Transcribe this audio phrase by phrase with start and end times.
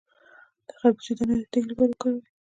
[0.67, 2.23] د خربوزې دانه د تیږې لپاره وکاروئ